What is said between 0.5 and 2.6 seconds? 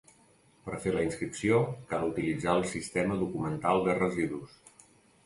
Per fer la inscripció cal utilitzar